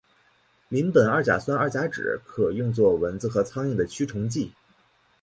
[0.69, 4.51] 邻苯二甲酸二甲酯可用作蚊子和苍蝇的驱虫剂。